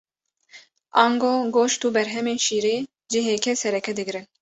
[1.03, 2.75] Ango goşt û berhemên şîrê
[3.11, 4.25] cihekê sereke digirin.